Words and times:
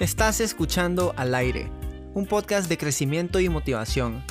Estás 0.00 0.40
escuchando 0.40 1.12
Al 1.18 1.34
aire, 1.34 1.70
un 2.14 2.24
podcast 2.24 2.70
de 2.70 2.78
crecimiento 2.78 3.38
y 3.38 3.50
motivación. 3.50 4.24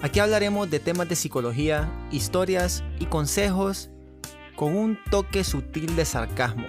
Aquí 0.00 0.20
hablaremos 0.20 0.70
de 0.70 0.78
temas 0.78 1.08
de 1.08 1.16
psicología, 1.16 1.90
historias 2.12 2.84
y 3.00 3.06
consejos 3.06 3.90
con 4.54 4.76
un 4.76 4.96
toque 5.10 5.42
sutil 5.42 5.96
de 5.96 6.04
sarcasmo. 6.04 6.68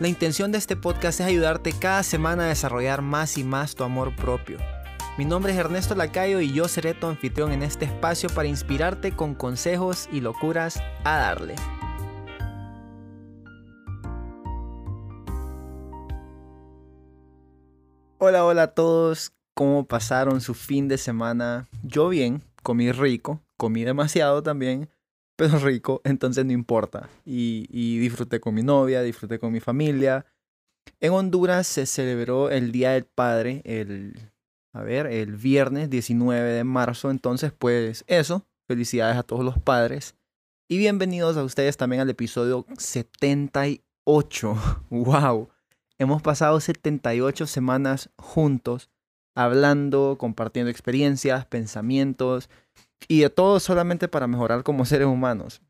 La 0.00 0.08
intención 0.08 0.52
de 0.52 0.58
este 0.58 0.76
podcast 0.76 1.20
es 1.20 1.26
ayudarte 1.26 1.72
cada 1.72 2.02
semana 2.02 2.44
a 2.44 2.48
desarrollar 2.48 3.00
más 3.00 3.38
y 3.38 3.42
más 3.42 3.74
tu 3.74 3.84
amor 3.84 4.14
propio. 4.14 4.58
Mi 5.16 5.24
nombre 5.24 5.54
es 5.54 5.58
Ernesto 5.58 5.94
Lacayo 5.94 6.40
y 6.40 6.52
yo 6.52 6.68
seré 6.68 6.92
tu 6.92 7.06
anfitrión 7.06 7.52
en 7.52 7.62
este 7.62 7.86
espacio 7.86 8.28
para 8.28 8.48
inspirarte 8.48 9.12
con 9.12 9.34
consejos 9.34 10.10
y 10.12 10.20
locuras 10.20 10.82
a 11.04 11.16
darle. 11.16 11.54
Hola, 18.28 18.44
hola 18.44 18.62
a 18.64 18.74
todos. 18.74 19.30
¿Cómo 19.54 19.86
pasaron 19.86 20.40
su 20.40 20.54
fin 20.54 20.88
de 20.88 20.98
semana? 20.98 21.68
Yo 21.84 22.08
bien, 22.08 22.42
comí 22.64 22.90
rico, 22.90 23.40
comí 23.56 23.84
demasiado 23.84 24.42
también, 24.42 24.90
pero 25.36 25.58
rico, 25.60 26.00
entonces 26.02 26.44
no 26.44 26.50
importa. 26.50 27.08
Y, 27.24 28.00
disfruté 28.00 28.40
con 28.40 28.56
mi 28.56 28.64
novia, 28.64 29.02
disfruté 29.02 29.38
con 29.38 29.52
mi 29.52 29.60
familia. 29.60 30.26
En 30.98 31.12
Honduras 31.12 31.68
se 31.68 31.86
celebró 31.86 32.50
el 32.50 32.72
Día 32.72 32.94
del 32.94 33.04
Padre, 33.04 33.62
el, 33.64 34.32
a 34.72 34.82
ver, 34.82 35.06
el 35.06 35.36
viernes 35.36 35.88
19 35.88 36.50
de 36.50 36.64
marzo. 36.64 37.12
Entonces, 37.12 37.52
pues 37.56 38.02
eso, 38.08 38.44
felicidades 38.66 39.18
a 39.18 39.22
todos 39.22 39.44
los 39.44 39.60
padres. 39.60 40.16
Y 40.68 40.78
bienvenidos 40.78 41.36
a 41.36 41.44
ustedes 41.44 41.76
también 41.76 42.02
al 42.02 42.10
episodio 42.10 42.66
78. 42.76 44.84
¡Wow! 44.90 45.48
Hemos 45.98 46.20
pasado 46.20 46.60
78 46.60 47.46
semanas 47.46 48.10
juntos, 48.16 48.90
hablando, 49.34 50.16
compartiendo 50.18 50.70
experiencias, 50.70 51.46
pensamientos 51.46 52.50
y 53.08 53.20
de 53.20 53.30
todo 53.30 53.60
solamente 53.60 54.06
para 54.06 54.26
mejorar 54.26 54.62
como 54.62 54.84
seres 54.84 55.06
humanos, 55.06 55.62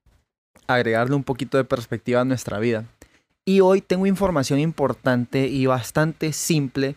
agregarle 0.66 1.14
un 1.14 1.22
poquito 1.22 1.58
de 1.58 1.64
perspectiva 1.64 2.22
a 2.22 2.24
nuestra 2.24 2.58
vida. 2.58 2.86
Y 3.44 3.60
hoy 3.60 3.80
tengo 3.80 4.04
información 4.06 4.58
importante 4.58 5.46
y 5.46 5.66
bastante 5.66 6.32
simple, 6.32 6.96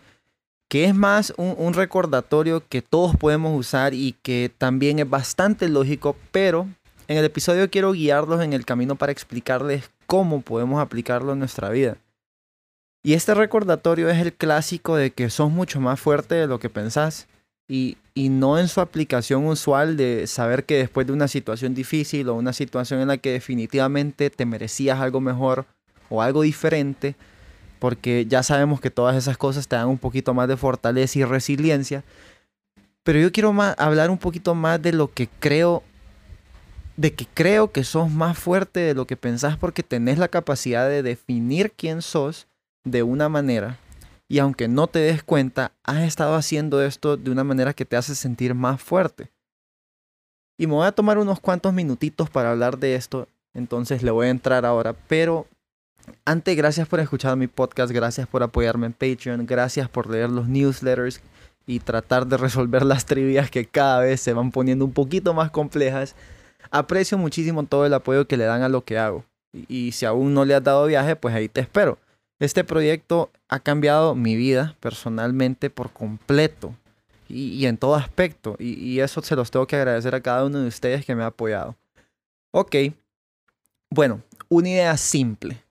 que 0.67 0.85
es 0.85 0.95
más 0.95 1.31
un, 1.37 1.53
un 1.55 1.75
recordatorio 1.75 2.63
que 2.67 2.81
todos 2.81 3.15
podemos 3.15 3.55
usar 3.55 3.93
y 3.93 4.15
que 4.23 4.51
también 4.57 4.97
es 4.97 5.07
bastante 5.07 5.69
lógico, 5.69 6.15
pero 6.31 6.67
en 7.07 7.17
el 7.17 7.25
episodio 7.25 7.69
quiero 7.69 7.91
guiarlos 7.91 8.41
en 8.41 8.53
el 8.53 8.65
camino 8.65 8.95
para 8.95 9.11
explicarles 9.11 9.91
cómo 10.07 10.41
podemos 10.41 10.81
aplicarlo 10.81 11.33
en 11.33 11.39
nuestra 11.39 11.69
vida. 11.69 11.97
Y 13.01 13.13
este 13.13 13.33
recordatorio 13.33 14.09
es 14.09 14.17
el 14.17 14.33
clásico 14.33 14.95
de 14.95 15.11
que 15.11 15.29
sos 15.29 15.51
mucho 15.51 15.79
más 15.79 15.99
fuerte 15.99 16.35
de 16.35 16.47
lo 16.47 16.59
que 16.59 16.69
pensás. 16.69 17.27
Y, 17.67 17.97
y, 18.15 18.29
no 18.29 18.57
en 18.57 18.67
su 18.67 18.81
aplicación 18.81 19.45
usual 19.45 19.95
de 19.95 20.25
saber 20.25 20.65
que 20.65 20.77
después 20.77 21.05
de 21.05 21.13
una 21.13 21.27
situación 21.27 21.75
difícil 21.75 22.27
o 22.27 22.33
una 22.33 22.51
situación 22.51 22.99
en 22.99 23.09
la 23.09 23.17
que 23.17 23.31
definitivamente 23.31 24.31
te 24.31 24.45
merecías 24.47 24.99
algo 24.99 25.21
mejor 25.21 25.67
o 26.09 26.23
algo 26.23 26.41
diferente, 26.41 27.15
porque 27.77 28.25
ya 28.27 28.41
sabemos 28.41 28.81
que 28.81 28.89
todas 28.89 29.15
esas 29.15 29.37
cosas 29.37 29.67
te 29.67 29.75
dan 29.75 29.87
un 29.87 29.99
poquito 29.99 30.33
más 30.33 30.47
de 30.47 30.57
fortaleza 30.57 31.19
y 31.19 31.23
resiliencia. 31.23 32.03
Pero 33.03 33.19
yo 33.19 33.31
quiero 33.31 33.53
más, 33.53 33.75
hablar 33.77 34.09
un 34.09 34.17
poquito 34.17 34.55
más 34.55 34.81
de 34.81 34.91
lo 34.91 35.13
que 35.13 35.29
creo, 35.39 35.83
de 36.97 37.13
que 37.13 37.27
creo 37.33 37.71
que 37.71 37.83
sos 37.83 38.09
más 38.09 38.37
fuerte 38.37 38.79
de 38.79 38.95
lo 38.95 39.05
que 39.07 39.15
pensás 39.15 39.57
porque 39.57 39.83
tenés 39.83 40.17
la 40.17 40.27
capacidad 40.27 40.89
de 40.89 41.03
definir 41.03 41.71
quién 41.71 42.01
sos 42.01 42.48
de 42.91 43.03
una 43.03 43.29
manera 43.29 43.77
y 44.27 44.37
aunque 44.39 44.67
no 44.67 44.87
te 44.87 44.99
des 44.99 45.23
cuenta, 45.23 45.71
has 45.83 46.03
estado 46.03 46.35
haciendo 46.35 46.83
esto 46.83 47.17
de 47.17 47.31
una 47.31 47.43
manera 47.43 47.73
que 47.73 47.85
te 47.85 47.97
hace 47.97 48.13
sentir 48.13 48.53
más 48.53 48.81
fuerte. 48.81 49.31
Y 50.57 50.67
me 50.67 50.73
voy 50.73 50.85
a 50.85 50.91
tomar 50.91 51.17
unos 51.17 51.39
cuantos 51.39 51.73
minutitos 51.73 52.29
para 52.29 52.51
hablar 52.51 52.77
de 52.77 52.93
esto, 52.95 53.27
entonces 53.53 54.03
le 54.03 54.11
voy 54.11 54.27
a 54.27 54.29
entrar 54.29 54.65
ahora, 54.65 54.93
pero 54.93 55.47
antes 56.25 56.55
gracias 56.55 56.87
por 56.87 56.99
escuchar 56.99 57.35
mi 57.37 57.47
podcast, 57.47 57.91
gracias 57.91 58.27
por 58.27 58.43
apoyarme 58.43 58.85
en 58.85 58.93
Patreon, 58.93 59.45
gracias 59.47 59.89
por 59.89 60.09
leer 60.09 60.29
los 60.29 60.47
newsletters 60.47 61.21
y 61.65 61.79
tratar 61.79 62.27
de 62.27 62.37
resolver 62.37 62.83
las 62.85 63.05
trivias 63.05 63.49
que 63.49 63.65
cada 63.65 64.01
vez 64.01 64.21
se 64.21 64.33
van 64.33 64.51
poniendo 64.51 64.85
un 64.85 64.93
poquito 64.93 65.33
más 65.33 65.49
complejas. 65.49 66.15
Aprecio 66.71 67.17
muchísimo 67.17 67.63
todo 67.63 67.85
el 67.85 67.93
apoyo 67.93 68.27
que 68.27 68.37
le 68.37 68.45
dan 68.45 68.61
a 68.61 68.69
lo 68.69 68.83
que 68.83 68.99
hago. 68.99 69.23
Y, 69.53 69.91
si 69.93 70.05
aún 70.05 70.35
no 70.35 70.45
le 70.45 70.53
has 70.53 70.63
dado 70.63 70.85
viaje, 70.85 71.15
pues 71.15 71.33
ahí 71.33 71.49
te 71.49 71.61
espero. 71.61 71.97
Este 72.39 72.63
proyecto 72.63 73.29
ha 73.49 73.59
cambiado 73.59 74.15
mi 74.15 74.35
vida 74.35 74.75
personalmente 74.79 75.69
por 75.69 75.91
completo 75.91 76.73
y, 77.27 77.65
en 77.65 77.77
todo 77.77 77.95
aspecto. 77.95 78.55
Y, 78.59 78.73
y, 78.73 79.01
eso 79.01 79.21
se 79.21 79.35
los 79.35 79.51
tengo 79.51 79.67
que 79.67 79.75
agradecer 79.75 80.15
a 80.15 80.21
cada 80.21 80.45
uno 80.45 80.59
de 80.59 80.67
ustedes 80.67 81.05
que 81.05 81.15
me 81.15 81.23
ha 81.23 81.27
apoyado. 81.27 81.75
Ok, 82.51 82.75
bueno, 83.91 84.21
una 84.49 84.69
idea 84.69 84.97
simple, 84.97 85.63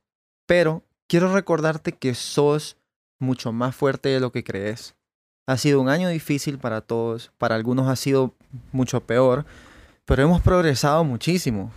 pero 0.46 0.82
quiero 1.08 1.32
recordarte 1.32 1.92
que 1.92 2.14
sos 2.14 2.76
mucho 3.20 3.52
más 3.52 3.74
fuerte 3.74 4.08
de 4.08 4.20
lo 4.20 4.32
que 4.32 4.44
crees. 4.44 4.94
Ha 5.46 5.56
sido 5.56 5.80
un 5.80 5.88
año 5.88 6.08
difícil 6.08 6.58
para 6.58 6.80
todos, 6.80 7.32
para 7.38 7.54
algunos 7.54 7.88
ha 7.88 7.96
sido 7.96 8.34
mucho 8.72 9.00
peor, 9.00 9.46
pero 10.04 10.22
hemos 10.22 10.42
progresado 10.42 11.04
muchísimo. 11.04 11.72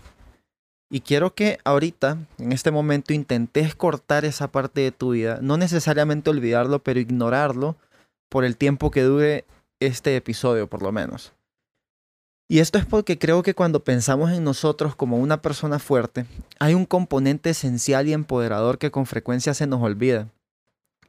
Y 0.93 0.99
quiero 0.99 1.33
que 1.33 1.57
ahorita, 1.63 2.17
en 2.37 2.51
este 2.51 2.69
momento, 2.69 3.13
intentes 3.13 3.75
cortar 3.75 4.25
esa 4.25 4.51
parte 4.51 4.81
de 4.81 4.91
tu 4.91 5.11
vida. 5.11 5.39
No 5.41 5.55
necesariamente 5.55 6.29
olvidarlo, 6.29 6.79
pero 6.79 6.99
ignorarlo 6.99 7.77
por 8.29 8.43
el 8.43 8.57
tiempo 8.57 8.91
que 8.91 9.03
dure 9.03 9.45
este 9.79 10.17
episodio, 10.17 10.67
por 10.67 10.83
lo 10.83 10.91
menos. 10.91 11.31
Y 12.49 12.59
esto 12.59 12.77
es 12.77 12.85
porque 12.85 13.17
creo 13.17 13.41
que 13.41 13.55
cuando 13.55 13.85
pensamos 13.85 14.31
en 14.31 14.43
nosotros 14.43 14.93
como 14.93 15.17
una 15.17 15.41
persona 15.41 15.79
fuerte, 15.79 16.25
hay 16.59 16.73
un 16.73 16.85
componente 16.85 17.51
esencial 17.51 18.09
y 18.09 18.13
empoderador 18.13 18.77
que 18.77 18.91
con 18.91 19.05
frecuencia 19.05 19.53
se 19.53 19.67
nos 19.67 19.81
olvida. 19.81 20.27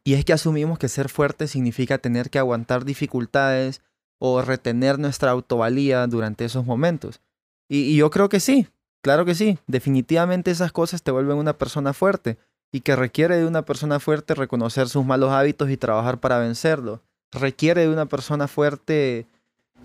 Y 0.04 0.14
es 0.14 0.25
que 0.25 0.32
asumimos 0.32 0.78
que 0.78 0.88
ser 0.88 1.09
fuerte 1.09 1.49
significa 1.49 1.99
tener 1.99 2.31
que 2.31 2.38
aguantar 2.38 2.84
dificultades 2.84 3.82
o 4.20 4.43
retener 4.43 5.00
nuestra 5.00 5.32
autovalía 5.32 6.06
durante 6.06 6.44
esos 6.44 6.64
momentos. 6.64 7.20
Y, 7.69 7.78
y 7.78 7.97
yo 7.97 8.10
creo 8.10 8.28
que 8.28 8.38
sí, 8.38 8.69
Claro 9.02 9.24
que 9.24 9.34
sí, 9.34 9.58
definitivamente 9.66 10.50
esas 10.50 10.72
cosas 10.72 11.02
te 11.02 11.10
vuelven 11.10 11.36
una 11.36 11.58
persona 11.58 11.92
fuerte 11.92 12.38
y 12.70 12.80
que 12.80 12.96
requiere 12.96 13.36
de 13.36 13.46
una 13.46 13.64
persona 13.64 14.00
fuerte 14.00 14.34
reconocer 14.34 14.88
sus 14.88 15.04
malos 15.04 15.30
hábitos 15.30 15.70
y 15.70 15.76
trabajar 15.76 16.20
para 16.20 16.38
vencerlos. 16.38 17.00
Requiere 17.32 17.82
de 17.82 17.88
una 17.88 18.06
persona 18.06 18.46
fuerte 18.48 19.26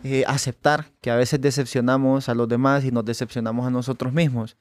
eh, 0.04 0.24
aceptar 0.28 0.92
que 1.02 1.12
a 1.12 1.16
veces 1.16 1.42
decepcionamos 1.42 2.30
a 2.30 2.36
los 2.36 2.48
demás 2.48 2.86
y 2.86 2.92
nos 2.92 3.06
decepcionamos 3.06 3.66
a 3.66 3.72
nosotros 3.72 4.14
mismos. 4.14 4.56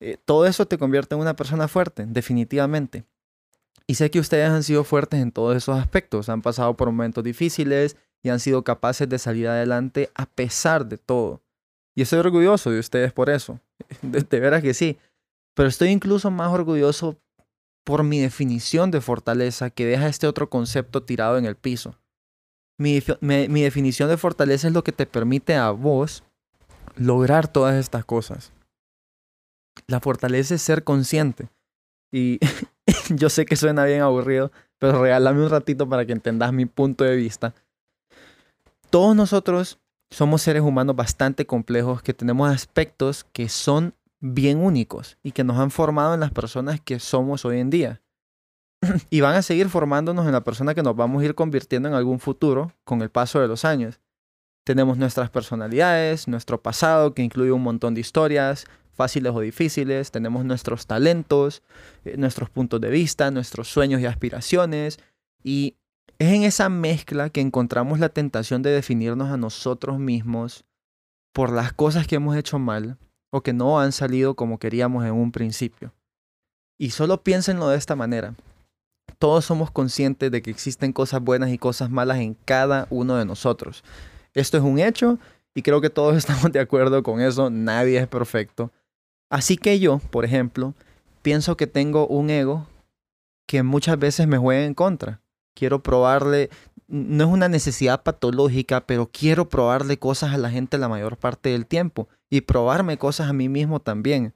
Eh, 0.00 0.18
todo 0.24 0.46
eso 0.46 0.66
te 0.66 0.78
convierte 0.78 1.14
en 1.14 1.20
una 1.20 1.34
persona 1.34 1.66
fuerte, 1.66 2.04
definitivamente. 2.06 3.04
Y 3.86 3.94
sé 3.94 4.10
que 4.10 4.20
ustedes 4.20 4.48
han 4.50 4.62
sido 4.62 4.84
fuertes 4.84 5.20
en 5.20 5.32
todos 5.32 5.56
esos 5.56 5.78
aspectos, 5.78 6.28
han 6.28 6.42
pasado 6.42 6.76
por 6.76 6.90
momentos 6.90 7.24
difíciles 7.24 7.96
y 8.22 8.28
han 8.28 8.40
sido 8.40 8.62
capaces 8.62 9.08
de 9.08 9.18
salir 9.18 9.48
adelante 9.48 10.10
a 10.14 10.26
pesar 10.26 10.86
de 10.86 10.98
todo. 10.98 11.41
Y 11.94 12.02
estoy 12.02 12.20
orgulloso 12.20 12.70
de 12.70 12.78
ustedes 12.78 13.12
por 13.12 13.30
eso. 13.30 13.60
De, 14.02 14.20
de 14.20 14.40
veras 14.40 14.62
que 14.62 14.74
sí. 14.74 14.98
Pero 15.54 15.68
estoy 15.68 15.88
incluso 15.88 16.30
más 16.30 16.52
orgulloso 16.52 17.18
por 17.84 18.04
mi 18.04 18.20
definición 18.20 18.90
de 18.90 19.00
fortaleza 19.00 19.70
que 19.70 19.84
deja 19.84 20.08
este 20.08 20.26
otro 20.26 20.48
concepto 20.48 21.02
tirado 21.02 21.36
en 21.36 21.44
el 21.44 21.56
piso. 21.56 21.98
Mi, 22.78 23.02
mi, 23.20 23.48
mi, 23.48 23.62
definición 23.62 24.08
de 24.08 24.16
fortaleza 24.16 24.68
es 24.68 24.74
lo 24.74 24.82
que 24.82 24.92
te 24.92 25.06
permite 25.06 25.54
a 25.54 25.70
vos 25.70 26.24
lograr 26.96 27.48
todas 27.48 27.74
estas 27.74 28.04
cosas. 28.04 28.52
La 29.86 30.00
fortaleza 30.00 30.54
es 30.54 30.62
ser 30.62 30.84
consciente. 30.84 31.48
Y 32.12 32.38
yo 33.10 33.28
sé 33.28 33.44
que 33.44 33.56
suena 33.56 33.84
bien 33.84 34.00
aburrido, 34.00 34.52
pero 34.78 35.02
regálame 35.02 35.42
un 35.42 35.50
ratito 35.50 35.88
para 35.88 36.06
que 36.06 36.12
entendas 36.12 36.52
mi 36.52 36.66
punto 36.66 37.04
de 37.04 37.16
vista. 37.16 37.54
Todos 38.90 39.16
nosotros 39.16 39.78
somos 40.12 40.42
seres 40.42 40.62
humanos 40.62 40.94
bastante 40.94 41.46
complejos 41.46 42.02
que 42.02 42.14
tenemos 42.14 42.50
aspectos 42.50 43.24
que 43.32 43.48
son 43.48 43.94
bien 44.20 44.58
únicos 44.58 45.18
y 45.22 45.32
que 45.32 45.42
nos 45.42 45.58
han 45.58 45.70
formado 45.70 46.14
en 46.14 46.20
las 46.20 46.30
personas 46.30 46.80
que 46.80 47.00
somos 47.00 47.44
hoy 47.44 47.58
en 47.58 47.70
día. 47.70 48.02
y 49.10 49.20
van 49.20 49.34
a 49.34 49.42
seguir 49.42 49.68
formándonos 49.68 50.26
en 50.26 50.32
la 50.32 50.44
persona 50.44 50.74
que 50.74 50.82
nos 50.82 50.96
vamos 50.96 51.22
a 51.22 51.24
ir 51.24 51.34
convirtiendo 51.34 51.88
en 51.88 51.94
algún 51.94 52.20
futuro 52.20 52.72
con 52.84 53.00
el 53.02 53.10
paso 53.10 53.40
de 53.40 53.48
los 53.48 53.64
años. 53.64 54.00
Tenemos 54.64 54.98
nuestras 54.98 55.30
personalidades, 55.30 56.28
nuestro 56.28 56.60
pasado 56.62 57.14
que 57.14 57.22
incluye 57.22 57.50
un 57.50 57.62
montón 57.62 57.94
de 57.94 58.00
historias, 58.00 58.66
fáciles 58.92 59.32
o 59.34 59.40
difíciles, 59.40 60.10
tenemos 60.10 60.44
nuestros 60.44 60.86
talentos, 60.86 61.62
eh, 62.04 62.16
nuestros 62.16 62.50
puntos 62.50 62.80
de 62.80 62.90
vista, 62.90 63.30
nuestros 63.30 63.68
sueños 63.68 64.00
y 64.00 64.06
aspiraciones 64.06 65.00
y 65.42 65.76
es 66.18 66.32
en 66.32 66.44
esa 66.44 66.68
mezcla 66.68 67.30
que 67.30 67.40
encontramos 67.40 67.98
la 67.98 68.08
tentación 68.08 68.62
de 68.62 68.70
definirnos 68.70 69.30
a 69.30 69.36
nosotros 69.36 69.98
mismos 69.98 70.64
por 71.32 71.50
las 71.50 71.72
cosas 71.72 72.06
que 72.06 72.16
hemos 72.16 72.36
hecho 72.36 72.58
mal 72.58 72.96
o 73.30 73.42
que 73.42 73.52
no 73.52 73.80
han 73.80 73.92
salido 73.92 74.34
como 74.34 74.58
queríamos 74.58 75.04
en 75.04 75.12
un 75.14 75.32
principio. 75.32 75.92
Y 76.78 76.90
solo 76.90 77.22
piénsenlo 77.22 77.68
de 77.68 77.78
esta 77.78 77.96
manera. 77.96 78.34
Todos 79.18 79.44
somos 79.44 79.70
conscientes 79.70 80.30
de 80.30 80.42
que 80.42 80.50
existen 80.50 80.92
cosas 80.92 81.22
buenas 81.22 81.50
y 81.50 81.58
cosas 81.58 81.90
malas 81.90 82.18
en 82.18 82.34
cada 82.44 82.86
uno 82.90 83.16
de 83.16 83.24
nosotros. 83.24 83.82
Esto 84.34 84.58
es 84.58 84.62
un 84.62 84.78
hecho 84.78 85.18
y 85.54 85.62
creo 85.62 85.80
que 85.80 85.90
todos 85.90 86.16
estamos 86.18 86.52
de 86.52 86.60
acuerdo 86.60 87.02
con 87.02 87.20
eso. 87.20 87.50
Nadie 87.50 87.98
es 87.98 88.06
perfecto. 88.06 88.70
Así 89.30 89.56
que 89.56 89.78
yo, 89.78 89.98
por 89.98 90.24
ejemplo, 90.24 90.74
pienso 91.22 91.56
que 91.56 91.66
tengo 91.66 92.06
un 92.06 92.28
ego 92.28 92.66
que 93.48 93.62
muchas 93.62 93.98
veces 93.98 94.26
me 94.26 94.38
juega 94.38 94.64
en 94.64 94.74
contra. 94.74 95.21
Quiero 95.54 95.82
probarle, 95.82 96.50
no 96.88 97.24
es 97.24 97.30
una 97.30 97.48
necesidad 97.48 98.02
patológica, 98.02 98.86
pero 98.86 99.10
quiero 99.12 99.48
probarle 99.48 99.98
cosas 99.98 100.32
a 100.32 100.38
la 100.38 100.50
gente 100.50 100.78
la 100.78 100.88
mayor 100.88 101.16
parte 101.16 101.50
del 101.50 101.66
tiempo 101.66 102.08
y 102.30 102.42
probarme 102.42 102.98
cosas 102.98 103.28
a 103.28 103.32
mí 103.32 103.48
mismo 103.48 103.80
también. 103.80 104.34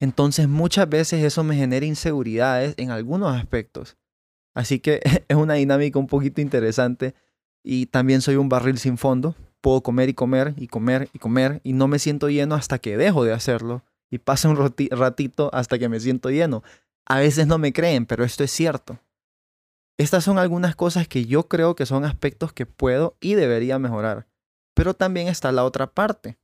Entonces 0.00 0.48
muchas 0.48 0.88
veces 0.88 1.24
eso 1.24 1.42
me 1.42 1.56
genera 1.56 1.84
inseguridades 1.84 2.74
en 2.76 2.90
algunos 2.90 3.34
aspectos. 3.34 3.96
Así 4.54 4.80
que 4.80 5.00
es 5.28 5.36
una 5.36 5.54
dinámica 5.54 5.98
un 5.98 6.06
poquito 6.06 6.40
interesante 6.40 7.14
y 7.62 7.86
también 7.86 8.20
soy 8.20 8.36
un 8.36 8.48
barril 8.48 8.78
sin 8.78 8.98
fondo. 8.98 9.34
Puedo 9.60 9.82
comer 9.82 10.08
y 10.08 10.14
comer 10.14 10.54
y 10.56 10.68
comer 10.68 11.08
y 11.12 11.18
comer 11.18 11.60
y 11.64 11.72
no 11.72 11.88
me 11.88 11.98
siento 11.98 12.28
lleno 12.28 12.54
hasta 12.54 12.78
que 12.78 12.96
dejo 12.96 13.24
de 13.24 13.32
hacerlo 13.32 13.82
y 14.10 14.18
pasa 14.18 14.48
un 14.48 14.56
ratito 14.56 15.50
hasta 15.52 15.78
que 15.78 15.88
me 15.88 16.00
siento 16.00 16.30
lleno. 16.30 16.62
A 17.06 17.18
veces 17.18 17.46
no 17.46 17.58
me 17.58 17.72
creen, 17.72 18.06
pero 18.06 18.24
esto 18.24 18.44
es 18.44 18.50
cierto. 18.50 18.98
Estas 19.98 20.22
son 20.22 20.38
algunas 20.38 20.76
cosas 20.76 21.08
que 21.08 21.26
yo 21.26 21.48
creo 21.48 21.74
que 21.74 21.84
son 21.84 22.04
aspectos 22.04 22.52
que 22.52 22.66
puedo 22.66 23.16
y 23.20 23.34
debería 23.34 23.80
mejorar. 23.80 24.28
Pero 24.74 24.94
también 24.94 25.26
está 25.26 25.50
la 25.50 25.64
otra 25.64 25.88
parte, 25.88 26.38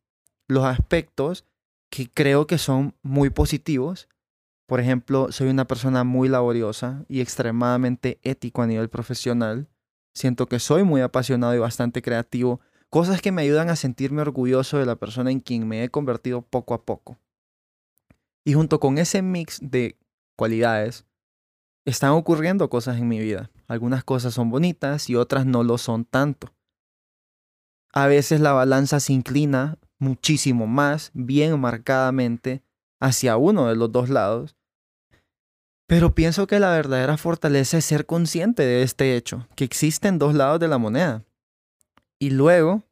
los 0.48 0.64
aspectos 0.64 1.46
que 1.88 2.10
creo 2.10 2.48
que 2.48 2.58
son 2.58 2.96
muy 3.02 3.30
positivos. 3.30 4.08
Por 4.66 4.80
ejemplo, 4.80 5.30
soy 5.30 5.50
una 5.50 5.68
persona 5.68 6.02
muy 6.02 6.28
laboriosa 6.28 7.04
y 7.08 7.20
extremadamente 7.20 8.18
ético 8.24 8.62
a 8.62 8.66
nivel 8.66 8.88
profesional. 8.88 9.68
Siento 10.14 10.46
que 10.46 10.58
soy 10.58 10.82
muy 10.82 11.00
apasionado 11.00 11.54
y 11.54 11.58
bastante 11.58 12.02
creativo, 12.02 12.60
cosas 12.90 13.22
que 13.22 13.30
me 13.30 13.42
ayudan 13.42 13.70
a 13.70 13.76
sentirme 13.76 14.22
orgulloso 14.22 14.78
de 14.78 14.86
la 14.86 14.96
persona 14.96 15.30
en 15.30 15.38
quien 15.38 15.68
me 15.68 15.84
he 15.84 15.88
convertido 15.90 16.42
poco 16.42 16.74
a 16.74 16.84
poco. 16.84 17.18
Y 18.44 18.54
junto 18.54 18.80
con 18.80 18.98
ese 18.98 19.22
mix 19.22 19.60
de 19.62 19.96
cualidades, 20.36 21.04
están 21.84 22.10
ocurriendo 22.10 22.69
cosas 22.70 22.98
en 22.98 23.08
mi 23.08 23.19
vida. 23.19 23.50
Algunas 23.69 24.04
cosas 24.04 24.34
son 24.34 24.50
bonitas 24.50 25.08
y 25.10 25.16
otras 25.16 25.46
no 25.46 25.62
lo 25.62 25.78
son 25.78 26.04
tanto. 26.04 26.54
A 27.92 28.06
veces 28.06 28.40
la 28.40 28.52
balanza 28.52 29.00
se 29.00 29.12
inclina 29.12 29.78
muchísimo 29.98 30.66
más, 30.66 31.10
bien 31.14 31.60
marcadamente, 31.60 32.62
hacia 33.00 33.36
uno 33.36 33.69
de 33.69 33.76
los 33.76 33.92
dos 33.92 34.08
lados. 34.08 34.56
Pero 35.86 36.14
pienso 36.14 36.46
que 36.46 36.58
la 36.58 36.70
verdadera 36.70 37.16
fortaleza 37.16 37.78
es 37.78 37.84
ser 37.84 38.06
consciente 38.06 38.64
de 38.64 38.82
este 38.82 39.16
hecho, 39.16 39.46
que 39.54 39.64
existen 39.64 40.19
dos 40.19 40.34
lados 40.34 40.58
de 40.58 40.69
la 40.69 40.78
moneda. 40.78 41.25
Y 42.19 42.31
luego, 42.31 42.82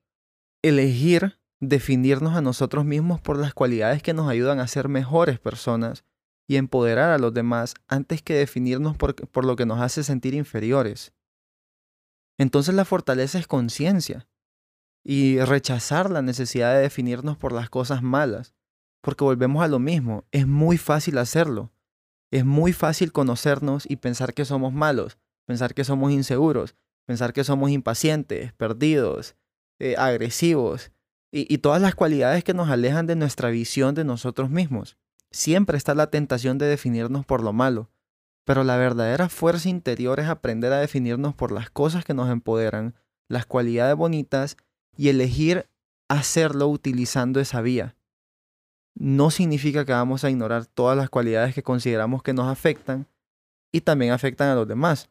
elegir 0.62 1.38
definirnos 1.60 2.36
a 2.36 2.42
nosotros 2.42 2.84
mismos 2.84 3.20
por 3.20 3.38
las 3.38 3.54
cualidades 3.54 4.02
que 4.02 4.12
nos 4.12 4.28
ayudan 4.28 4.60
a 4.60 4.68
ser 4.68 4.88
mejores 4.88 5.38
personas 5.38 6.04
y 6.52 6.56
empoderar 6.56 7.10
a 7.10 7.18
los 7.18 7.32
demás 7.32 7.74
antes 7.88 8.20
que 8.20 8.34
definirnos 8.34 8.94
por, 8.94 9.14
por 9.30 9.46
lo 9.46 9.56
que 9.56 9.64
nos 9.64 9.80
hace 9.80 10.04
sentir 10.04 10.34
inferiores. 10.34 11.14
Entonces 12.38 12.74
la 12.74 12.84
fortaleza 12.84 13.38
es 13.38 13.46
conciencia 13.46 14.28
y 15.02 15.40
rechazar 15.40 16.10
la 16.10 16.20
necesidad 16.20 16.74
de 16.74 16.82
definirnos 16.82 17.38
por 17.38 17.52
las 17.52 17.70
cosas 17.70 18.02
malas, 18.02 18.54
porque 19.00 19.24
volvemos 19.24 19.64
a 19.64 19.68
lo 19.68 19.78
mismo, 19.78 20.26
es 20.30 20.46
muy 20.46 20.76
fácil 20.76 21.16
hacerlo, 21.16 21.72
es 22.30 22.44
muy 22.44 22.74
fácil 22.74 23.12
conocernos 23.12 23.90
y 23.90 23.96
pensar 23.96 24.34
que 24.34 24.44
somos 24.44 24.74
malos, 24.74 25.16
pensar 25.46 25.72
que 25.72 25.84
somos 25.84 26.12
inseguros, 26.12 26.76
pensar 27.06 27.32
que 27.32 27.44
somos 27.44 27.70
impacientes, 27.70 28.52
perdidos, 28.52 29.36
eh, 29.80 29.94
agresivos 29.96 30.92
y 31.34 31.56
todas 31.58 31.80
las 31.80 31.94
cualidades 31.94 32.44
que 32.44 32.52
nos 32.52 32.68
alejan 32.68 33.06
de 33.06 33.16
nuestra 33.16 33.48
visión 33.48 33.94
de 33.94 34.04
nosotros 34.04 34.50
mismos. 34.50 34.98
Siempre 35.32 35.78
está 35.78 35.94
la 35.94 36.08
tentación 36.08 36.58
de 36.58 36.66
definirnos 36.66 37.24
por 37.24 37.42
lo 37.42 37.54
malo, 37.54 37.90
pero 38.44 38.64
la 38.64 38.76
verdadera 38.76 39.30
fuerza 39.30 39.70
interior 39.70 40.20
es 40.20 40.28
aprender 40.28 40.72
a 40.74 40.78
definirnos 40.78 41.34
por 41.34 41.52
las 41.52 41.70
cosas 41.70 42.04
que 42.04 42.12
nos 42.12 42.30
empoderan, 42.30 42.94
las 43.28 43.46
cualidades 43.46 43.96
bonitas 43.96 44.58
y 44.94 45.08
elegir 45.08 45.68
hacerlo 46.08 46.68
utilizando 46.68 47.40
esa 47.40 47.62
vía. 47.62 47.96
No 48.94 49.30
significa 49.30 49.86
que 49.86 49.92
vamos 49.92 50.22
a 50.22 50.30
ignorar 50.30 50.66
todas 50.66 50.98
las 50.98 51.08
cualidades 51.08 51.54
que 51.54 51.62
consideramos 51.62 52.22
que 52.22 52.34
nos 52.34 52.48
afectan 52.48 53.06
y 53.72 53.80
también 53.80 54.12
afectan 54.12 54.50
a 54.50 54.54
los 54.54 54.68
demás. 54.68 55.08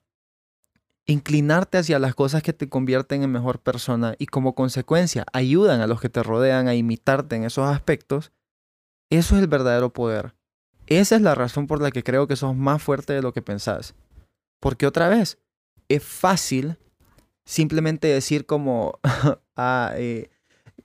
Inclinarte 1.07 1.79
hacia 1.79 1.97
las 1.97 2.13
cosas 2.13 2.43
que 2.43 2.53
te 2.53 2.69
convierten 2.69 3.23
en 3.23 3.31
mejor 3.31 3.57
persona 3.57 4.13
y 4.19 4.27
como 4.27 4.53
consecuencia 4.53 5.25
ayudan 5.33 5.81
a 5.81 5.87
los 5.87 5.99
que 5.99 6.09
te 6.09 6.21
rodean 6.21 6.67
a 6.67 6.75
imitarte 6.75 7.35
en 7.35 7.43
esos 7.43 7.67
aspectos 7.67 8.31
eso 9.11 9.35
es 9.35 9.41
el 9.41 9.47
verdadero 9.47 9.91
poder. 9.91 10.33
Esa 10.87 11.15
es 11.15 11.21
la 11.21 11.35
razón 11.35 11.67
por 11.67 11.81
la 11.81 11.91
que 11.91 12.03
creo 12.03 12.27
que 12.27 12.35
sos 12.35 12.55
más 12.55 12.81
fuerte 12.81 13.13
de 13.13 13.21
lo 13.21 13.33
que 13.33 13.41
pensás. 13.41 13.93
Porque 14.59 14.87
otra 14.87 15.09
vez, 15.09 15.37
es 15.89 16.03
fácil 16.03 16.77
simplemente 17.45 18.07
decir 18.07 18.45
como, 18.45 18.99
ah, 19.57 19.91
eh, 19.95 20.29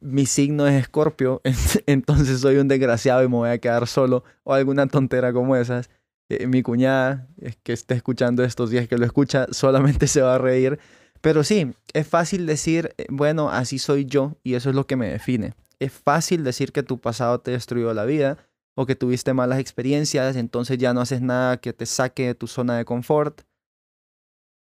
mi 0.01 0.27
signo 0.27 0.67
es 0.67 0.75
escorpio, 0.75 1.41
entonces 1.87 2.41
soy 2.41 2.57
un 2.57 2.69
desgraciado 2.69 3.23
y 3.23 3.29
me 3.29 3.37
voy 3.37 3.51
a 3.51 3.59
quedar 3.59 3.87
solo, 3.87 4.25
o 4.43 4.55
alguna 4.55 4.87
tontera 4.87 5.33
como 5.33 5.57
esas. 5.57 5.89
Eh, 6.29 6.49
mi 6.49 6.63
cuñada, 6.63 7.29
que 7.63 7.73
esté 7.73 7.95
escuchando 7.95 8.43
estos 8.43 8.71
días 8.71 8.89
que 8.89 8.99
lo 8.99 9.07
escucha, 9.07 9.47
solamente 9.53 10.09
se 10.09 10.23
va 10.23 10.35
a 10.35 10.39
reír. 10.39 10.81
Pero 11.21 11.45
sí, 11.45 11.73
es 11.93 12.07
fácil 12.09 12.47
decir, 12.47 12.93
eh, 12.99 13.07
bueno, 13.09 13.51
así 13.51 13.79
soy 13.79 14.05
yo 14.05 14.37
y 14.43 14.55
eso 14.55 14.71
es 14.71 14.75
lo 14.75 14.87
que 14.87 14.97
me 14.97 15.09
define 15.09 15.55
es 15.81 15.93
fácil 15.93 16.45
decir 16.45 16.73
que 16.73 16.83
tu 16.83 17.01
pasado 17.01 17.41
te 17.41 17.53
destruyó 17.53 17.93
la 17.95 18.05
vida 18.05 18.39
o 18.75 18.87
que 18.87 18.97
tuviste 18.97 19.33
malas 19.33 19.59
experiencias, 19.59 20.37
entonces 20.37 20.79
ya 20.79 20.93
no 20.93 21.01
haces 21.01 21.23
nada 21.23 21.59
que 21.59 21.73
te 21.73 21.87
saque 21.87 22.27
de 22.27 22.35
tu 22.35 22.47
zona 22.47 22.77
de 22.77 22.85
confort. 22.85 23.43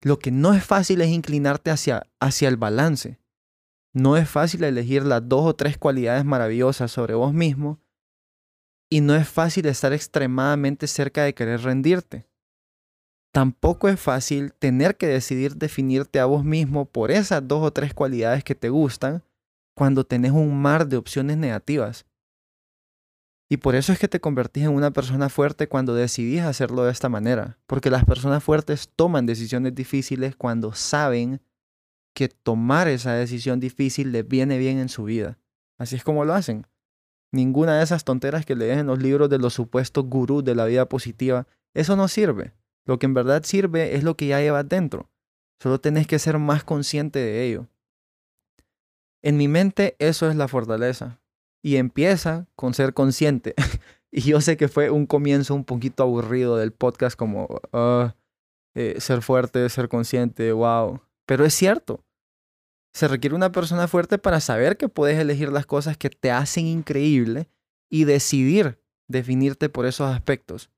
Lo 0.02 0.20
que 0.20 0.32
no 0.32 0.54
es 0.54 0.64
fácil 0.64 1.02
es 1.02 1.10
inclinarte 1.10 1.72
hacia, 1.72 2.08
hacia 2.20 2.50
el 2.50 2.58
balance. 2.58 3.20
No 3.94 4.18
es 4.18 4.30
fácil 4.30 4.64
elegir 4.64 5.04
las 5.04 5.28
dos 5.28 5.46
o 5.46 5.56
tres 5.56 5.78
cualidades 5.78 6.26
maravillosas 6.26 6.92
sobre 6.92 7.14
vos 7.14 7.34
mismo 7.34 7.80
y 8.90 9.02
no 9.02 9.16
es 9.16 9.28
fácil 9.28 9.66
estar 9.68 9.94
extremadamente 9.94 10.88
cerca 10.88 11.24
de 11.24 11.34
querer 11.34 11.62
rendirte. 11.62 12.28
Tampoco 13.34 13.88
es 13.88 14.00
fácil 14.00 14.54
tener 14.54 14.98
que 14.98 15.08
decidir 15.08 15.56
definirte 15.56 16.20
a 16.20 16.26
vos 16.26 16.44
mismo 16.44 16.86
por 16.86 17.12
esas 17.12 17.48
dos 17.48 17.64
o 17.64 17.72
tres 17.72 17.94
cualidades 17.94 18.44
que 18.44 18.56
te 18.56 18.68
gustan 18.70 19.24
cuando 19.76 20.06
tenés 20.06 20.32
un 20.32 20.62
mar 20.62 20.88
de 20.88 20.98
opciones 20.98 21.38
negativas. 21.38 22.06
Y 23.50 23.58
por 23.58 23.76
eso 23.76 23.92
es 23.92 24.00
que 24.00 24.08
te 24.08 24.22
convertís 24.22 24.64
en 24.64 24.72
una 24.72 24.92
persona 24.92 25.28
fuerte 25.28 25.68
cuando 25.68 25.94
decidís 25.94 26.42
hacerlo 26.42 26.84
de 26.84 26.92
esta 26.92 27.10
manera, 27.10 27.58
porque 27.68 27.90
las 27.90 28.06
personas 28.06 28.44
fuertes 28.44 28.90
toman 28.96 29.26
decisiones 29.26 29.76
difíciles 29.76 30.36
cuando 30.38 30.74
saben 30.74 31.42
que 32.14 32.30
tomar 32.30 32.88
esa 32.88 33.14
decisión 33.14 33.60
difícil 33.60 34.12
les 34.12 34.28
viene 34.28 34.58
bien 34.58 34.78
en 34.78 34.90
su 34.90 35.04
vida. 35.04 35.38
Así 35.78 35.96
es 35.96 36.04
como 36.04 36.24
lo 36.24 36.34
hacen. 36.34 36.66
Ninguna 37.34 37.78
de 37.78 37.84
esas 37.84 38.04
tonteras 38.04 38.46
que 38.46 38.56
lees 38.56 38.78
en 38.78 38.88
los 38.88 39.00
libros 39.00 39.30
de 39.30 39.40
los 39.40 39.54
supuestos 39.54 40.06
gurús 40.06 40.44
de 40.44 40.56
la 40.56 40.66
vida 40.66 40.88
positiva, 40.88 41.48
eso 41.74 41.96
no 41.96 42.08
sirve. 42.08 42.54
Lo 42.86 43.00
que 43.00 43.06
en 43.06 43.14
verdad 43.14 43.44
sirve 43.44 43.96
es 43.96 44.04
lo 44.04 44.16
que 44.16 44.28
ya 44.28 44.40
llevas 44.40 44.68
dentro. 44.68 45.10
Solo 45.62 45.80
tenés 45.80 46.08
que 46.08 46.20
ser 46.20 46.38
más 46.40 46.64
consciente 46.64 47.20
de 47.20 47.46
ello. 47.46 47.68
En 49.24 49.38
mi 49.38 49.48
mente 49.48 49.96
eso 50.00 50.30
es 50.30 50.36
la 50.36 50.48
fortaleza. 50.48 51.20
Y 51.64 51.76
empieza 51.76 52.48
con 52.56 52.74
ser 52.74 52.94
consciente. 52.94 53.54
y 54.12 54.22
yo 54.22 54.42
sé 54.42 54.58
que 54.58 54.68
fue 54.68 54.90
un 54.90 55.06
comienzo 55.06 55.54
un 55.54 55.64
poquito 55.64 56.04
aburrido 56.04 56.58
del 56.58 56.72
podcast 56.72 57.16
como 57.16 57.62
eh, 58.76 59.00
ser 59.00 59.22
fuerte, 59.22 59.68
ser 59.70 59.90
consciente, 59.90 60.52
wow. 60.52 61.02
Pero 61.26 61.46
es 61.46 61.54
cierto. 61.54 62.04
Se 62.94 63.08
requiere 63.08 63.36
una 63.36 63.52
persona 63.52 63.88
fuerte 63.88 64.18
para 64.18 64.42
saber 64.42 64.78
que 64.78 64.90
puedes 64.90 65.18
elegir 65.18 65.52
las 65.52 65.66
cosas 65.66 65.98
que 65.98 66.10
te 66.10 66.32
hacen 66.32 66.66
increíble 66.66 67.48
y 67.90 68.04
decidir 68.04 68.82
definirte 69.08 69.70
por 69.70 69.86
esos 69.86 70.14
aspectos. 70.14 70.72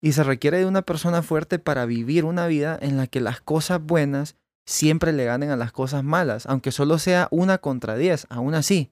Y 0.00 0.12
se 0.12 0.22
requiere 0.22 0.58
de 0.58 0.66
una 0.66 0.82
persona 0.82 1.22
fuerte 1.22 1.58
para 1.58 1.84
vivir 1.84 2.24
una 2.24 2.46
vida 2.46 2.78
en 2.80 2.96
la 2.96 3.06
que 3.06 3.20
las 3.20 3.40
cosas 3.40 3.82
buenas 3.82 4.36
siempre 4.66 5.12
le 5.12 5.24
ganen 5.24 5.50
a 5.50 5.56
las 5.56 5.72
cosas 5.72 6.04
malas, 6.04 6.46
aunque 6.46 6.72
solo 6.72 6.98
sea 6.98 7.28
una 7.30 7.58
contra 7.58 7.96
diez, 7.96 8.26
aún 8.28 8.54
así. 8.54 8.90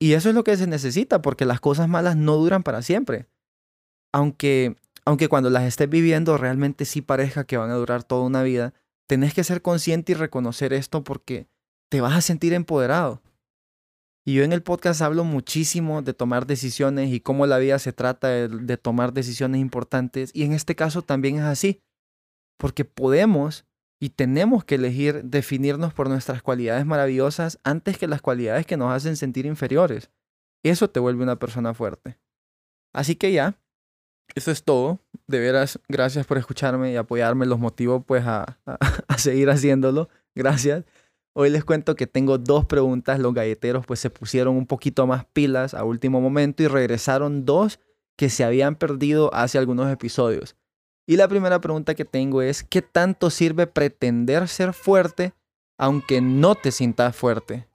Y, 0.00 0.12
eso 0.12 0.28
es 0.28 0.34
lo 0.34 0.44
que 0.44 0.56
se 0.56 0.66
necesita, 0.66 1.22
porque 1.22 1.46
las 1.46 1.60
cosas 1.60 1.88
malas 1.88 2.16
no 2.16 2.36
duran 2.36 2.62
para 2.62 2.82
siempre. 2.82 3.26
Aunque, 4.12 4.76
aunque 5.06 5.28
cuando 5.28 5.48
las 5.48 5.64
estés 5.64 5.88
viviendo 5.88 6.36
realmente 6.36 6.84
sí 6.84 7.00
parezca 7.00 7.44
que 7.44 7.56
van 7.56 7.70
a 7.70 7.76
durar 7.76 8.04
toda 8.04 8.22
una 8.22 8.42
vida, 8.42 8.74
tenés 9.06 9.32
que 9.32 9.44
ser 9.44 9.62
consciente 9.62 10.12
y 10.12 10.14
reconocer 10.14 10.72
esto 10.72 11.04
porque 11.04 11.46
te 11.90 12.00
vas 12.00 12.14
a 12.14 12.20
sentir 12.20 12.52
empoderado. 12.52 13.22
Y 14.26 14.34
yo 14.34 14.42
en 14.42 14.52
el 14.52 14.62
podcast 14.62 15.02
hablo 15.02 15.24
muchísimo 15.24 16.00
de 16.00 16.14
tomar 16.14 16.46
decisiones 16.46 17.12
y 17.12 17.20
cómo 17.20 17.46
la 17.46 17.58
vida 17.58 17.78
se 17.78 17.92
trata 17.92 18.28
de, 18.28 18.76
tomar 18.78 19.12
decisiones 19.12 19.60
importantes. 19.60 20.30
Y 20.34 20.44
en 20.44 20.52
este 20.52 20.74
caso 20.74 21.02
también 21.02 21.36
es 21.36 21.42
así, 21.42 21.82
porque 22.58 22.86
podemos 22.86 23.66
y 24.00 24.10
tenemos 24.10 24.64
que 24.64 24.74
elegir 24.74 25.24
definirnos 25.24 25.94
por 25.94 26.08
nuestras 26.08 26.42
cualidades 26.42 26.84
maravillosas 26.86 27.58
antes 27.64 27.98
que 27.98 28.08
las 28.08 28.20
cualidades 28.20 28.66
que 28.66 28.76
nos 28.76 28.92
hacen 28.92 29.16
sentir 29.16 29.46
inferiores. 29.46 30.10
Eso 30.62 30.88
te 30.88 31.00
vuelve 31.00 31.22
una 31.22 31.38
persona 31.38 31.74
fuerte. 31.74 32.18
Así 32.92 33.16
que 33.16 33.32
ya, 33.32 33.58
eso 34.34 34.50
es 34.50 34.64
todo. 34.64 35.00
De 35.26 35.38
veras, 35.38 35.80
gracias 35.88 36.26
por 36.26 36.38
escucharme 36.38 36.92
y 36.92 36.96
apoyarme. 36.96 37.46
Los 37.46 37.58
motivo 37.58 38.02
pues 38.02 38.24
a, 38.26 38.58
a 38.66 39.18
seguir 39.18 39.50
haciéndolo. 39.50 40.08
Gracias. 40.34 40.84
Hoy 41.36 41.50
les 41.50 41.64
cuento 41.64 41.96
que 41.96 42.06
tengo 42.06 42.38
dos 42.38 42.64
preguntas. 42.64 43.18
Los 43.18 43.34
galleteros 43.34 43.86
pues 43.86 44.00
se 44.00 44.10
pusieron 44.10 44.56
un 44.56 44.66
poquito 44.66 45.06
más 45.06 45.24
pilas 45.26 45.74
a 45.74 45.84
último 45.84 46.20
momento 46.20 46.62
y 46.62 46.68
regresaron 46.68 47.44
dos 47.44 47.80
que 48.16 48.30
se 48.30 48.44
habían 48.44 48.76
perdido 48.76 49.34
hace 49.34 49.58
algunos 49.58 49.90
episodios. 49.92 50.56
Y 51.06 51.16
la 51.16 51.28
primera 51.28 51.60
pregunta 51.60 51.94
que 51.94 52.04
tengo 52.04 52.40
es, 52.40 52.62
¿qué 52.62 52.80
tanto 52.80 53.30
sirve 53.30 53.66
pretender 53.66 54.48
ser 54.48 54.72
fuerte 54.72 55.34
aunque 55.76 56.20
no 56.20 56.54
te 56.54 56.72
sientas 56.72 57.14
fuerte? 57.14 57.66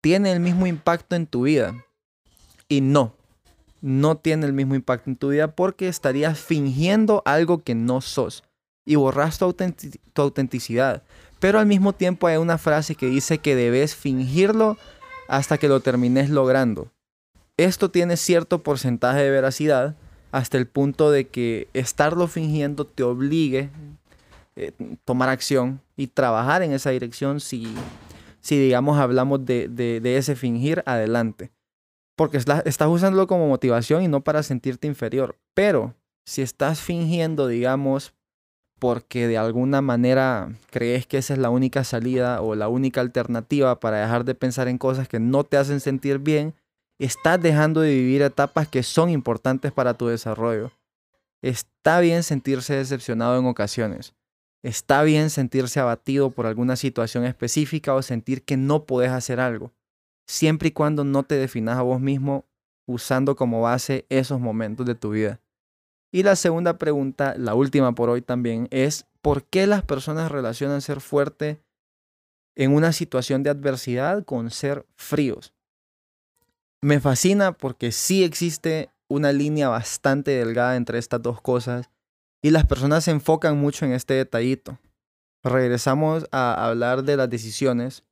¿Tiene 0.00 0.30
el 0.32 0.40
mismo 0.40 0.66
impacto 0.66 1.16
en 1.16 1.26
tu 1.26 1.42
vida? 1.42 1.74
Y 2.68 2.80
no, 2.80 3.16
no 3.80 4.16
tiene 4.16 4.46
el 4.46 4.52
mismo 4.52 4.74
impacto 4.74 5.10
en 5.10 5.16
tu 5.16 5.30
vida 5.30 5.54
porque 5.54 5.88
estarías 5.88 6.38
fingiendo 6.38 7.22
algo 7.24 7.62
que 7.62 7.74
no 7.74 8.00
sos 8.00 8.44
y 8.84 8.94
borras 8.94 9.38
tu, 9.38 9.52
tu 9.52 10.22
autenticidad. 10.22 11.02
Pero 11.40 11.58
al 11.58 11.66
mismo 11.66 11.92
tiempo 11.92 12.28
hay 12.28 12.36
una 12.36 12.56
frase 12.56 12.94
que 12.94 13.06
dice 13.06 13.38
que 13.38 13.56
debes 13.56 13.96
fingirlo 13.96 14.78
hasta 15.28 15.58
que 15.58 15.68
lo 15.68 15.80
termines 15.80 16.30
logrando. 16.30 16.92
Esto 17.56 17.90
tiene 17.90 18.16
cierto 18.16 18.62
porcentaje 18.62 19.22
de 19.22 19.30
veracidad 19.30 19.96
hasta 20.36 20.58
el 20.58 20.66
punto 20.66 21.10
de 21.10 21.28
que 21.28 21.68
estarlo 21.72 22.26
fingiendo 22.28 22.86
te 22.86 23.02
obligue 23.02 23.70
a 23.70 24.60
eh, 24.60 24.72
tomar 25.06 25.30
acción 25.30 25.80
y 25.96 26.08
trabajar 26.08 26.62
en 26.62 26.72
esa 26.72 26.90
dirección 26.90 27.40
si, 27.40 27.74
si 28.42 28.58
digamos, 28.58 28.98
hablamos 28.98 29.46
de, 29.46 29.66
de, 29.68 30.16
ese 30.18 30.36
fingir 30.36 30.82
adelante. 30.84 31.52
Porque 32.16 32.36
estás 32.36 32.88
usándolo 32.88 33.26
como 33.26 33.48
motivación 33.48 34.02
y 34.02 34.08
no 34.08 34.20
para 34.24 34.42
sentirte 34.42 34.86
inferior. 34.86 35.38
Pero 35.54 35.94
si 36.26 36.42
estás 36.42 36.82
fingiendo, 36.82 37.46
digamos, 37.46 38.12
porque 38.78 39.28
de 39.28 39.38
alguna 39.38 39.80
manera 39.80 40.50
crees 40.70 41.06
que 41.06 41.16
esa 41.16 41.32
es 41.32 41.38
la 41.38 41.48
única 41.48 41.82
salida 41.82 42.42
o 42.42 42.54
la 42.54 42.68
única 42.68 43.00
alternativa 43.00 43.80
para 43.80 44.02
dejar 44.02 44.26
de 44.26 44.34
pensar 44.34 44.68
en 44.68 44.76
cosas 44.76 45.08
que 45.08 45.18
no 45.18 45.44
te 45.44 45.56
hacen 45.56 45.80
sentir 45.80 46.18
bien, 46.18 46.54
estás 46.98 47.40
dejando 47.40 47.80
de 47.80 47.94
vivir 47.94 48.22
etapas 48.22 48.68
que 48.68 48.82
son 48.82 49.10
importantes 49.10 49.72
para 49.72 49.94
tu 49.94 50.06
desarrollo. 50.06 50.72
Está 51.42 52.00
bien 52.00 52.22
sentirse 52.22 52.74
decepcionado 52.74 53.38
en 53.38 53.46
ocasiones. 53.46 54.14
Está 54.62 55.02
bien 55.02 55.30
sentirse 55.30 55.78
abatido 55.78 56.30
por 56.30 56.46
alguna 56.46 56.76
situación 56.76 57.24
específica 57.24 57.94
o 57.94 58.02
sentir 58.02 58.42
que 58.42 58.56
no 58.56 58.84
puedes 58.84 59.12
hacer 59.12 59.38
algo, 59.38 59.72
siempre 60.26 60.68
y 60.68 60.72
cuando 60.72 61.04
no 61.04 61.22
te 61.22 61.36
definas 61.36 61.78
a 61.78 61.82
vos 61.82 62.00
mismo 62.00 62.46
usando 62.86 63.36
como 63.36 63.60
base 63.60 64.06
esos 64.08 64.40
momentos 64.40 64.86
de 64.86 64.94
tu 64.94 65.10
vida. 65.10 65.40
Y 66.10 66.22
la 66.22 66.34
segunda 66.34 66.78
pregunta, 66.78 67.34
la 67.36 67.54
última 67.54 67.94
por 67.94 68.08
hoy 68.08 68.22
también, 68.22 68.68
es 68.70 69.06
¿por 69.20 69.44
qué 69.44 69.66
las 69.66 69.82
personas 69.82 70.32
relacionan 70.32 70.80
ser 70.80 71.00
fuerte 71.00 71.60
en 72.54 72.74
una 72.74 72.92
situación 72.92 73.42
de 73.42 73.50
adversidad 73.50 74.24
con 74.24 74.50
ser 74.50 74.86
fríos? 74.96 75.52
Me 76.82 77.00
fascina 77.00 77.52
porque 77.52 77.92
sí 77.92 78.24
existe 78.24 78.90
una 79.08 79.32
línea 79.32 79.68
bastante 79.68 80.32
delgada 80.32 80.76
entre 80.76 80.98
estas 80.98 81.22
dos 81.22 81.40
cosas 81.40 81.90
y 82.42 82.50
las 82.50 82.66
personas 82.66 83.04
se 83.04 83.10
enfocan 83.10 83.56
mucho 83.56 83.84
en 83.84 83.92
este 83.92 84.14
detallito. 84.14 84.78
Regresamos 85.42 86.26
a 86.32 86.66
hablar 86.66 87.04
de 87.04 87.16
las 87.16 87.30
decisiones, 87.30 88.04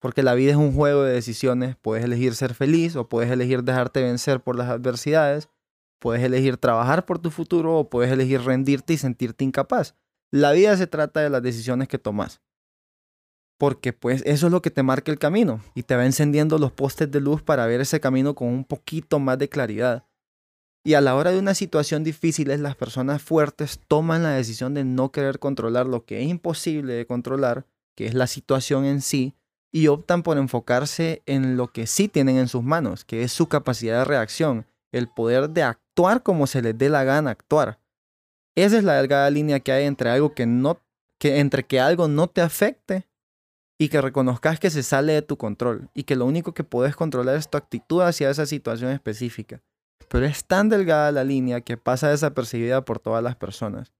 porque 0.00 0.22
la 0.22 0.34
vida 0.34 0.52
es 0.52 0.56
un 0.56 0.74
juego 0.74 1.02
de 1.02 1.12
decisiones. 1.12 1.76
Puedes 1.76 2.04
elegir 2.04 2.34
ser 2.34 2.54
feliz 2.54 2.96
o 2.96 3.08
puedes 3.08 3.30
elegir 3.30 3.62
dejarte 3.62 4.02
vencer 4.02 4.40
por 4.40 4.56
las 4.56 4.68
adversidades 4.68 5.48
Puedes 6.00 6.24
elegir 6.24 6.56
trabajar 6.56 7.04
por 7.04 7.18
tu 7.18 7.30
futuro 7.30 7.76
o 7.78 7.90
puedes 7.90 8.10
elegir 8.10 8.40
rendirte 8.40 8.94
y 8.94 8.96
sentirte 8.96 9.44
incapaz. 9.44 9.94
La 10.32 10.52
vida 10.52 10.76
se 10.76 10.86
trata 10.86 11.20
de 11.20 11.28
las 11.28 11.42
decisiones 11.42 11.88
que 11.88 11.98
tomas. 11.98 12.40
Porque 13.60 13.92
pues 13.92 14.22
eso 14.24 14.46
es 14.46 14.52
lo 14.52 14.62
que 14.62 14.70
te 14.70 14.82
marca 14.82 15.12
el 15.12 15.18
camino 15.18 15.60
y 15.74 15.82
te 15.82 15.94
va 15.94 16.06
encendiendo 16.06 16.56
los 16.56 16.72
postes 16.72 17.10
de 17.10 17.20
luz 17.20 17.42
para 17.42 17.66
ver 17.66 17.82
ese 17.82 18.00
camino 18.00 18.34
con 18.34 18.48
un 18.48 18.64
poquito 18.64 19.18
más 19.18 19.38
de 19.38 19.50
claridad. 19.50 20.06
Y 20.82 20.94
a 20.94 21.02
la 21.02 21.14
hora 21.14 21.30
de 21.30 21.38
una 21.38 21.52
situación 21.52 22.02
difícil, 22.02 22.48
las 22.62 22.74
personas 22.74 23.20
fuertes 23.20 23.78
toman 23.86 24.22
la 24.22 24.30
decisión 24.30 24.72
de 24.72 24.84
no 24.84 25.12
querer 25.12 25.38
controlar 25.38 25.84
lo 25.84 26.06
que 26.06 26.22
es 26.22 26.28
imposible 26.30 26.94
de 26.94 27.06
controlar, 27.06 27.66
que 27.94 28.06
es 28.06 28.14
la 28.14 28.26
situación 28.26 28.86
en 28.86 29.02
sí, 29.02 29.34
y 29.70 29.88
optan 29.88 30.22
por 30.22 30.38
enfocarse 30.38 31.22
en 31.26 31.58
lo 31.58 31.70
que 31.70 31.86
sí 31.86 32.08
tienen 32.08 32.38
en 32.38 32.48
sus 32.48 32.62
manos, 32.62 33.04
que 33.04 33.24
es 33.24 33.30
su 33.30 33.46
capacidad 33.46 33.98
de 33.98 34.04
reacción, 34.06 34.64
el 34.90 35.06
poder 35.06 35.50
de 35.50 35.64
actuar 35.64 36.22
como 36.22 36.46
se 36.46 36.62
les 36.62 36.78
dé 36.78 36.88
la 36.88 37.04
gana 37.04 37.32
actuar. 37.32 37.78
Esa 38.56 38.78
es 38.78 38.84
la 38.84 38.94
delgada 38.94 39.28
línea 39.28 39.60
que 39.60 39.72
hay 39.72 39.84
entre 39.84 40.08
algo 40.08 40.34
que 40.34 40.46
no, 40.46 40.80
que 41.18 41.40
entre 41.40 41.66
que 41.66 41.78
algo 41.78 42.08
no 42.08 42.26
te 42.26 42.40
afecte 42.40 43.09
y 43.80 43.88
que 43.88 44.02
reconozcas 44.02 44.60
que 44.60 44.68
se 44.68 44.82
sale 44.82 45.14
de 45.14 45.22
tu 45.22 45.38
control 45.38 45.88
y 45.94 46.02
que 46.02 46.14
lo 46.14 46.26
único 46.26 46.52
que 46.52 46.64
puedes 46.64 46.94
controlar 46.94 47.36
es 47.36 47.48
tu 47.48 47.56
actitud 47.56 48.02
hacia 48.02 48.28
esa 48.28 48.44
situación 48.44 48.90
específica. 48.90 49.62
Pero 50.08 50.26
es 50.26 50.44
tan 50.44 50.68
delgada 50.68 51.10
la 51.12 51.24
línea 51.24 51.62
que 51.62 51.76
pasa 51.76 52.10
desapercibida 52.10 52.84
por 52.84 52.98
todas 52.98 53.24
las 53.24 53.36
personas. 53.36 53.92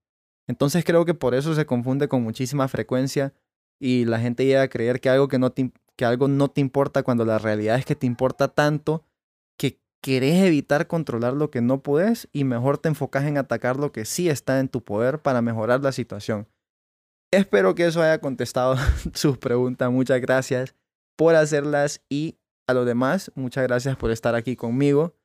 Entonces 0.47 0.85
creo 0.85 1.05
que 1.05 1.13
por 1.13 1.33
eso 1.33 1.55
se 1.55 1.65
confunde 1.65 2.07
con 2.07 2.21
muchísima 2.21 2.67
frecuencia 2.67 3.33
y 3.79 4.05
la 4.05 4.19
gente 4.19 4.45
llega 4.45 4.61
a 4.61 4.67
creer 4.67 4.99
que 4.99 5.09
algo, 5.09 5.27
que 5.27 5.39
no 5.39 5.51
que 5.53 6.05
algo 6.05 6.27
no 6.27 6.49
te 6.49 6.61
importa 6.61 7.01
cuando 7.01 7.25
la 7.25 7.39
realidad 7.39 7.77
es 7.77 7.85
que 7.85 7.95
te 7.95 8.05
importa 8.05 8.49
tanto 8.49 9.03
querés 10.01 10.43
evitar 10.43 10.87
controlar 10.87 11.33
lo 11.33 11.51
que 11.51 11.61
no 11.61 11.81
puedes 11.81 12.27
y 12.33 12.43
mejor 12.43 12.79
te 12.79 12.89
enfocas 12.89 13.23
en 13.25 13.37
atacar 13.37 13.77
lo 13.77 13.91
que 13.91 14.05
sí 14.05 14.29
está 14.29 14.59
en 14.59 14.67
tu 14.67 14.83
poder 14.83 15.19
para 15.19 15.41
mejorar 15.41 15.81
la 15.81 15.91
situación. 15.91 16.47
Espero 17.31 17.75
que 17.75 17.85
eso 17.85 18.01
haya 18.01 18.19
contestado 18.19 18.75
sus 19.13 19.37
preguntas. 19.37 19.89
Muchas 19.89 20.19
gracias 20.19 20.75
por 21.15 21.35
hacerlas 21.35 22.01
y 22.09 22.37
a 22.67 22.73
los 22.73 22.85
demás, 22.85 23.31
muchas 23.35 23.63
gracias 23.63 23.95
por 23.95 24.11
estar 24.11 24.35
aquí 24.35 24.55
conmigo. 24.55 25.15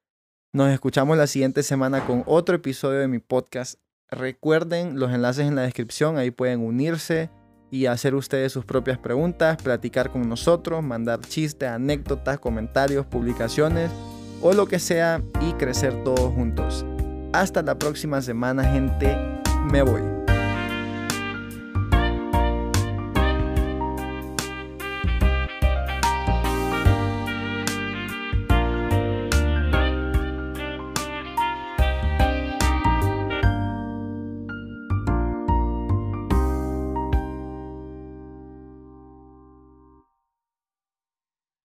Nos 0.52 0.70
escuchamos 0.72 1.16
la 1.16 1.26
siguiente 1.26 1.62
semana 1.62 2.06
con 2.06 2.22
otro 2.26 2.56
episodio 2.56 3.00
de 3.00 3.08
mi 3.08 3.18
podcast. 3.18 3.80
Recuerden 4.08 4.98
los 4.98 5.12
enlaces 5.12 5.46
en 5.46 5.56
la 5.56 5.62
descripción, 5.62 6.16
ahí 6.16 6.30
pueden 6.30 6.60
unirse 6.60 7.30
y 7.70 7.86
hacer 7.86 8.14
ustedes 8.14 8.52
sus 8.52 8.64
propias 8.64 8.98
preguntas, 8.98 9.60
platicar 9.60 10.10
con 10.10 10.28
nosotros, 10.28 10.82
mandar 10.82 11.20
chistes, 11.20 11.68
anécdotas, 11.68 12.38
comentarios, 12.38 13.04
publicaciones 13.04 13.90
o 14.40 14.52
lo 14.52 14.66
que 14.66 14.78
sea 14.78 15.22
y 15.40 15.52
crecer 15.54 16.04
todos 16.04 16.32
juntos. 16.32 16.86
Hasta 17.32 17.62
la 17.62 17.78
próxima 17.78 18.22
semana 18.22 18.64
gente, 18.64 19.16
me 19.70 19.82
voy. 19.82 20.15